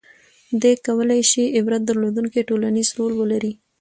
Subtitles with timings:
[0.61, 3.51] •دې کولای شي عبرت درلودونکی ټولنیز رول ولري.